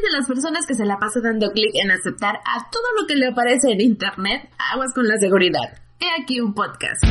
[0.00, 3.16] de las personas que se la pasa dando clic en aceptar a todo lo que
[3.16, 5.76] le aparece en internet, aguas con la seguridad.
[5.98, 7.02] He aquí un podcast.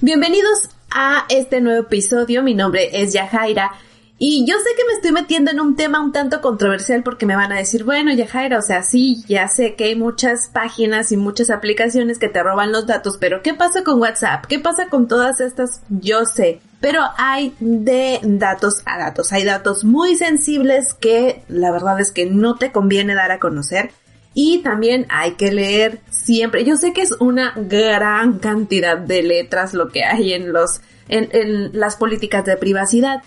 [0.00, 2.42] Bienvenidos a este nuevo episodio.
[2.42, 3.70] Mi nombre es Yajaira.
[4.18, 7.36] Y yo sé que me estoy metiendo en un tema un tanto controversial porque me
[7.36, 11.16] van a decir, bueno, Yajaira, o sea, sí, ya sé que hay muchas páginas y
[11.16, 14.44] muchas aplicaciones que te roban los datos, pero ¿qué pasa con WhatsApp?
[14.46, 15.82] ¿Qué pasa con todas estas?
[15.88, 16.60] Yo sé.
[16.80, 19.32] Pero hay de datos a datos.
[19.32, 23.90] Hay datos muy sensibles que la verdad es que no te conviene dar a conocer.
[24.32, 26.64] Y también hay que leer siempre.
[26.64, 31.28] Yo sé que es una gran cantidad de letras lo que hay en los, en,
[31.32, 33.22] en las políticas de privacidad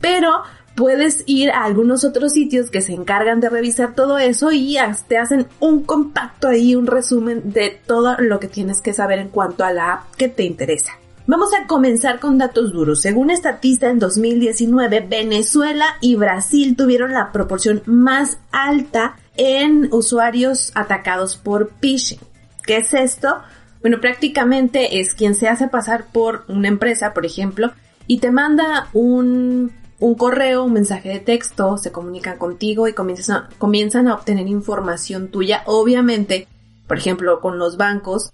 [0.00, 0.42] pero
[0.76, 5.18] puedes ir a algunos otros sitios que se encargan de revisar todo eso y te
[5.18, 9.64] hacen un compacto ahí, un resumen de todo lo que tienes que saber en cuanto
[9.64, 10.92] a la app que te interesa.
[11.30, 13.02] Vamos a comenzar con datos duros.
[13.02, 21.36] Según Estatista, en 2019, Venezuela y Brasil tuvieron la proporción más alta en usuarios atacados
[21.36, 22.18] por phishing.
[22.64, 23.42] ¿Qué es esto?
[23.82, 27.72] Bueno, prácticamente es quien se hace pasar por una empresa, por ejemplo,
[28.06, 29.70] y te manda un
[30.00, 34.46] un correo, un mensaje de texto, se comunican contigo y comienzan a, comienzan a obtener
[34.46, 35.62] información tuya.
[35.66, 36.48] Obviamente,
[36.86, 38.32] por ejemplo, con los bancos,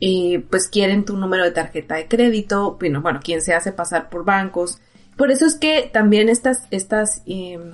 [0.00, 4.08] eh, pues quieren tu número de tarjeta de crédito, bueno, bueno, quien se hace pasar
[4.10, 4.78] por bancos.
[5.16, 7.72] Por eso es que también estas, estas, em,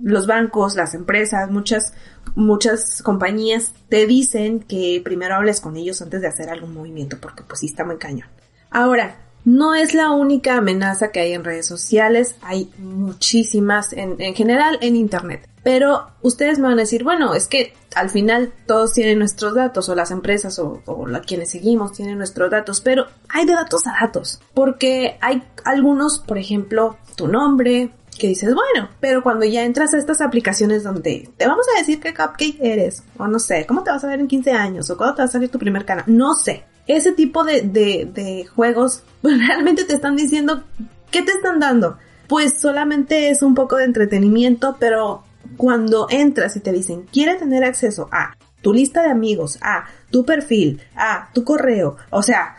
[0.00, 1.94] los bancos, las empresas, muchas,
[2.34, 7.42] muchas compañías te dicen que primero hables con ellos antes de hacer algún movimiento, porque
[7.42, 8.28] pues sí está muy cañón.
[8.70, 14.78] Ahora, no es la única amenaza que hay en redes sociales, hay muchísimas en, general
[14.80, 15.48] en Internet.
[15.64, 19.88] Pero ustedes me van a decir, bueno, es que al final todos tienen nuestros datos,
[19.88, 23.94] o las empresas o, o quienes seguimos tienen nuestros datos, pero hay de datos a
[24.00, 29.92] datos, porque hay algunos, por ejemplo, tu nombre, que dices, bueno, pero cuando ya entras
[29.92, 33.82] a estas aplicaciones donde te vamos a decir qué cupcake eres, o no sé, cómo
[33.82, 35.84] te vas a ver en 15 años, o cuándo te va a salir tu primer
[35.84, 40.62] canal, no sé ese tipo de, de, juegos realmente te están diciendo,
[41.10, 41.98] ¿qué te están dando?
[42.28, 45.24] Pues solamente es un poco de entretenimiento, pero
[45.56, 50.24] cuando entras y te dicen, quiere tener acceso a tu lista de amigos, a tu
[50.24, 52.56] perfil, a tu correo, o sea,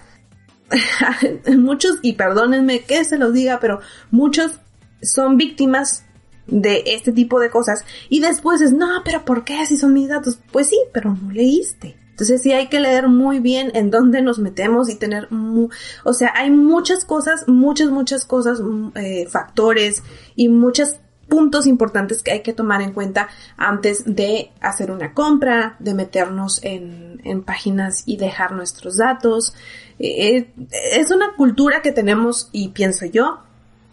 [1.58, 3.80] muchos, y perdónenme que se los diga, pero
[4.12, 4.60] muchos
[5.02, 6.04] son víctimas
[6.48, 10.10] de este tipo de cosas y después es, no, pero ¿por qué si son mis
[10.10, 10.40] datos?
[10.52, 11.98] Pues sí, pero no leíste.
[12.16, 15.28] Entonces sí hay que leer muy bien en dónde nos metemos y tener,
[16.06, 20.02] o sea, hay muchas cosas, muchas, muchas cosas, mm, eh, factores
[20.34, 20.96] y muchos
[21.28, 26.60] puntos importantes que hay que tomar en cuenta antes de hacer una compra, de meternos
[26.64, 29.54] en, en páginas y dejar nuestros datos.
[30.00, 30.54] Eh, eh,
[30.94, 33.40] es una cultura que tenemos y pienso yo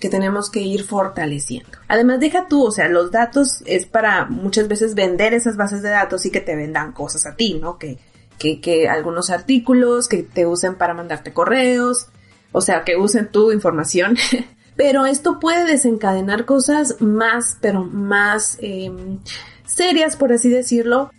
[0.03, 1.79] que tenemos que ir fortaleciendo.
[1.87, 5.91] Además, deja tú, o sea, los datos es para muchas veces vender esas bases de
[5.91, 7.79] datos y que te vendan cosas a ti, ¿no?
[7.79, 7.99] Que,
[8.37, 12.09] que, algunos artículos que te usen para mandarte correos,
[12.51, 14.17] o sea, que usen tu información.
[14.77, 19.19] pero esto puede desencadenar cosas más, pero más em,
[19.65, 21.11] serias, por así decirlo,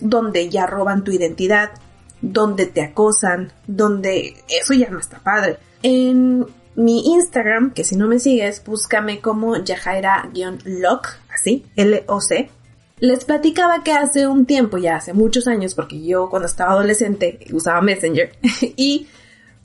[0.00, 1.70] donde ya roban tu identidad,
[2.20, 5.58] donde te acosan, donde eso ya no está padre.
[5.82, 12.50] En mi Instagram, que si no me sigues, búscame como Yajaira-Loc, así, L-O-C,
[13.00, 17.38] les platicaba que hace un tiempo, ya hace muchos años, porque yo cuando estaba adolescente
[17.52, 18.32] usaba Messenger,
[18.76, 19.08] y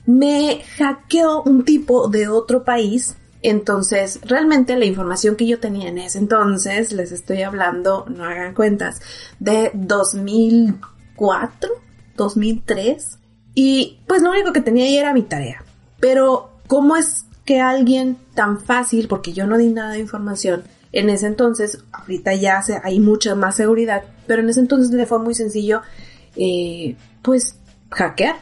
[0.05, 3.15] me hackeó un tipo de otro país.
[3.41, 8.53] Entonces, realmente la información que yo tenía en ese entonces, les estoy hablando, no hagan
[8.53, 9.01] cuentas,
[9.39, 11.69] de 2004,
[12.15, 13.17] 2003.
[13.53, 15.63] Y pues lo único que tenía ahí era mi tarea.
[15.99, 21.09] Pero, ¿cómo es que alguien tan fácil, porque yo no di nada de información, en
[21.09, 25.33] ese entonces, ahorita ya hay mucha más seguridad, pero en ese entonces le fue muy
[25.33, 25.81] sencillo,
[26.35, 27.57] eh, pues,
[27.89, 28.35] hackear.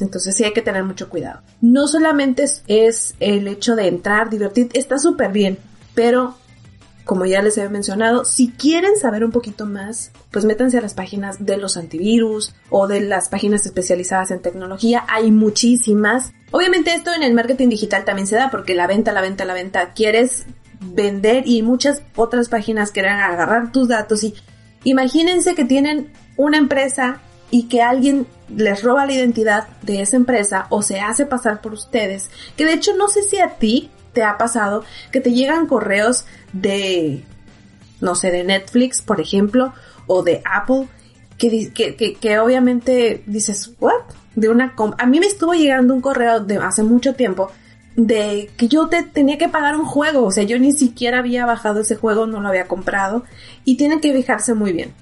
[0.00, 1.42] Entonces sí hay que tener mucho cuidado.
[1.60, 5.58] No solamente es, el hecho de entrar, divertir, está súper bien,
[5.94, 6.36] pero
[7.04, 10.92] como ya les he mencionado, si quieren saber un poquito más, pues métanse a las
[10.92, 15.06] páginas de los antivirus o de las páginas especializadas en tecnología.
[15.08, 16.32] Hay muchísimas.
[16.50, 19.54] Obviamente esto en el marketing digital también se da porque la venta, la venta, la
[19.54, 19.94] venta.
[19.94, 20.44] Quieres
[20.80, 24.34] vender y muchas otras páginas quieran agarrar tus datos y
[24.84, 30.66] imagínense que tienen una empresa y que alguien les roba la identidad de esa empresa
[30.70, 34.22] o se hace pasar por ustedes, que de hecho no sé si a ti te
[34.22, 37.24] ha pasado que te llegan correos de,
[38.00, 39.72] no sé, de Netflix, por ejemplo,
[40.06, 40.88] o de Apple,
[41.36, 44.02] que, que, que, obviamente dices, ¿what?
[44.34, 47.50] De una a mí me estuvo llegando un correo de hace mucho tiempo
[47.96, 51.46] de que yo te tenía que pagar un juego, o sea, yo ni siquiera había
[51.46, 53.24] bajado ese juego, no lo había comprado
[53.64, 54.92] y tienen que fijarse muy bien.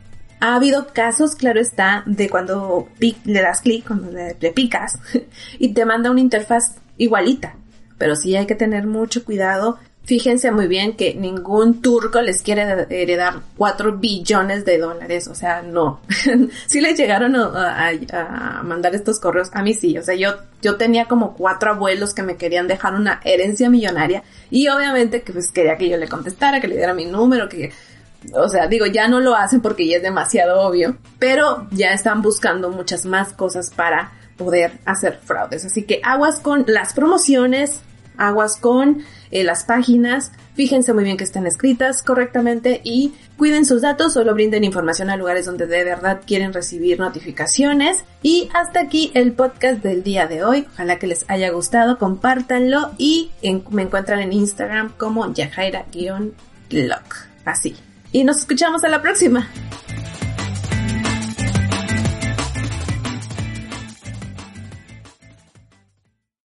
[0.40, 2.88] Ha habido casos, claro está, de cuando
[3.24, 4.98] le das clic, cuando le, picas
[5.58, 7.56] y te manda una interfaz igualita.
[7.98, 9.78] Pero sí hay que tener mucho cuidado.
[10.04, 15.62] Fíjense muy bien que ningún turco les quiere heredar 4 billones de dólares, o sea,
[15.62, 16.00] no.
[16.66, 21.06] sí les llegaron a, mandar estos correos, a mí sí, o sea, yo, yo tenía
[21.06, 24.22] como cuatro abuelos que me querían dejar una herencia millonaria.
[24.50, 27.72] Y obviamente que pues quería que yo le contestara, que le diera mi número, que,
[28.34, 32.22] o sea, digo, ya no lo hacen porque ya es demasiado obvio, pero ya están
[32.22, 35.64] buscando muchas más cosas para poder hacer fraudes.
[35.64, 37.80] Así que aguas con las promociones,
[38.16, 43.82] aguas con eh, las páginas, fíjense muy bien que estén escritas correctamente y cuiden sus
[43.82, 48.04] datos, solo brinden información a lugares donde de verdad quieren recibir notificaciones.
[48.22, 50.66] Y hasta aquí el podcast del día de hoy.
[50.72, 53.30] Ojalá que les haya gustado, compártanlo y
[53.70, 57.14] me encuentran en Instagram como yajaira-lock.
[57.44, 57.76] Así
[58.16, 59.46] y nos escuchamos a la próxima.